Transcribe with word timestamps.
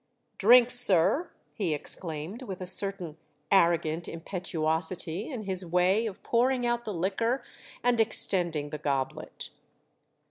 "Drink, 0.39 0.71
sir," 0.71 1.29
he 1.53 1.75
exclaimed, 1.75 2.41
with 2.41 2.59
a 2.59 2.65
certain 2.65 3.17
arrogant 3.51 4.07
impetuosity 4.07 5.29
in 5.29 5.43
his 5.43 5.63
way 5.63 6.07
of 6.07 6.23
pouring 6.23 6.65
out 6.65 6.85
the 6.85 6.91
liquor 6.93 7.43
and 7.83 7.99
extending 7.99 8.71
the 8.71 8.79
goblet. 8.79 9.51